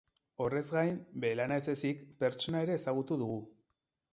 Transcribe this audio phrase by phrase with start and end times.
[0.45, 0.95] Horrez gain,
[1.25, 3.37] bere lana ez ezik, pertsona ere ezagutu dugu.